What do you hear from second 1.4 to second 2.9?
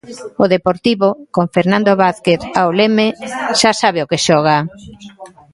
Fernando Vázquez ao